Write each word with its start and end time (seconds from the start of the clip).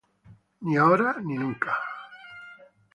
Ni 0.61 0.77
ahora 0.77 1.17
ni 1.21 1.35
nunca". 1.37 1.75